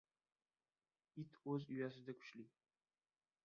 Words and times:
•It 1.23 1.29
o‘z 1.53 1.63
uyasida 1.75 2.13
kuchli. 2.23 2.45